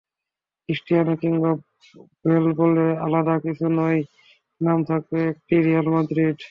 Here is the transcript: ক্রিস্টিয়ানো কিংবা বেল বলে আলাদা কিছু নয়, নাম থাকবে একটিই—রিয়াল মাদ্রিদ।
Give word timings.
ক্রিস্টিয়ানো 0.69 1.13
কিংবা 1.21 1.51
বেল 2.25 2.45
বলে 2.53 2.85
আলাদা 3.05 3.35
কিছু 3.45 3.65
নয়, 3.71 3.99
নাম 4.61 4.79
থাকবে 4.83 5.19
একটিই—রিয়াল 5.27 5.87
মাদ্রিদ। 5.89 6.37